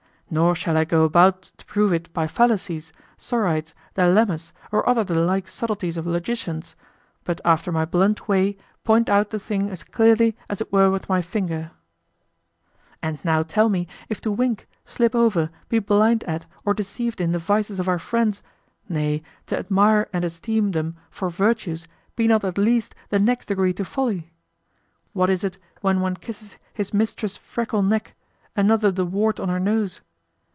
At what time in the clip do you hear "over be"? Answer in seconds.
15.15-15.79